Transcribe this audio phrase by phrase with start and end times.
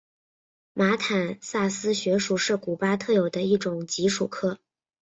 [0.73, 4.57] 马坦萨斯穴鼠是古巴特有的一种棘鼠科。